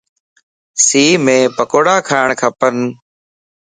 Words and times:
سيءَ 0.85 1.13
مَ 1.23 1.27
پڪوڙا 1.57 1.95
کاڻ 2.09 2.27
کپن 2.41 2.75